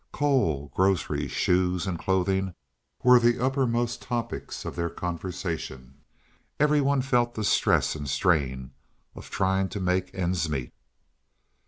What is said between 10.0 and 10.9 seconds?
ends meet.